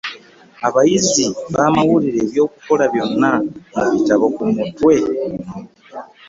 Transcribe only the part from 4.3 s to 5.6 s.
ku mutwe guno.